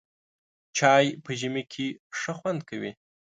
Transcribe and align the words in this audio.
چای 0.77 1.05
په 1.23 1.31
ژمي 1.39 1.63
کې 1.71 1.87
ښه 2.17 2.31
خوند 2.37 2.61
کوي. 2.69 2.91